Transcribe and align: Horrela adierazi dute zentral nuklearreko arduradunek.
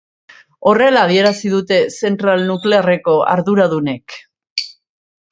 Horrela 0.69 1.01
adierazi 1.07 1.51
dute 1.55 1.77
zentral 2.07 2.45
nuklearreko 2.47 3.17
arduradunek. 3.35 4.17